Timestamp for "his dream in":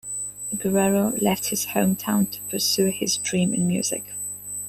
2.87-3.67